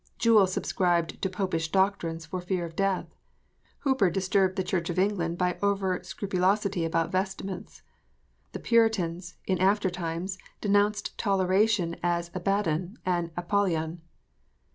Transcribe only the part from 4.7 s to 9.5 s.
of England by over scrupulosity about vestments. The Puritans,